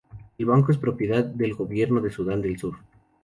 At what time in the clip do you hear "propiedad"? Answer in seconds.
0.79-1.23